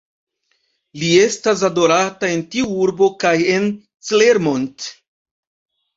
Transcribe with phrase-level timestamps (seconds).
[1.01, 3.69] Li estas adorata en tiu urbo kaj en
[4.11, 4.93] Clermont.